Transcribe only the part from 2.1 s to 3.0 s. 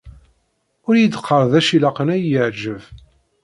ad yi-yeεǧeb!